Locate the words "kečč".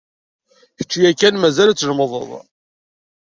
0.77-0.91